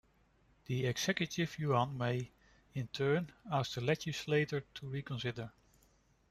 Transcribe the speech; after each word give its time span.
The 0.65 0.87
Executive 0.87 1.59
Yuan 1.59 1.95
may, 1.95 2.31
in 2.73 2.87
turn, 2.87 3.31
ask 3.51 3.75
the 3.75 3.81
Legislators 3.81 4.63
to 4.73 4.87
reconsider. 4.87 5.51